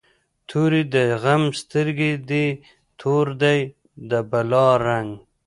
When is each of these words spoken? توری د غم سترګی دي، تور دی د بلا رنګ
توری 0.49 0.83
د 0.95 0.97
غم 1.21 1.43
سترګی 1.61 2.13
دي، 2.29 2.47
تور 2.99 3.27
دی 3.41 3.59
د 4.09 4.11
بلا 4.31 4.67
رنګ 4.87 5.09